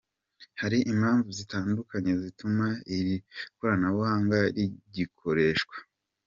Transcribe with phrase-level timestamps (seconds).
[0.61, 2.65] Hari impamvu zitandukanye zituma
[2.97, 3.15] iri
[3.57, 5.75] koranabuhanga rigikoreshwa.